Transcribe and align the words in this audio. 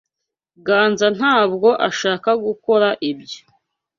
Ganza 0.65 1.07
ntabwo 1.17 1.69
ashaka 1.89 2.29
gukora 2.45 2.87
ibyo. 3.11 3.41